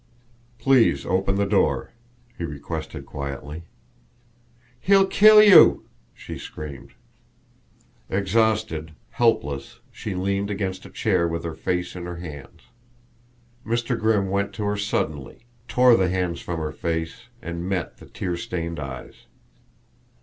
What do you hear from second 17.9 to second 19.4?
the tear stained eyes.